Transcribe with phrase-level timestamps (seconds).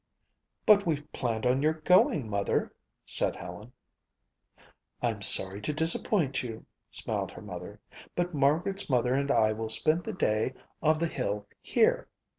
[0.65, 2.73] "But we've planned on your going, Mother,"
[3.05, 3.71] said Helen.
[4.99, 7.79] "I'm sorry to disappoint you," smiled her mother,
[8.15, 12.07] "but Margaret's mother and I will spend the day on the hill here.